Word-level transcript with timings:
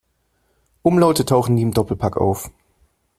Umlaute 0.81 1.25
tauchen 1.25 1.53
nie 1.53 1.61
im 1.61 1.75
Doppelpack 1.75 2.17
auf. 2.17 2.49